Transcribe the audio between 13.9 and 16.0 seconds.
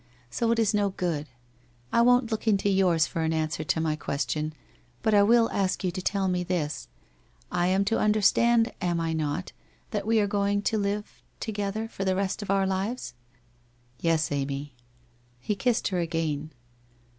Yes, Amy/ He kissed her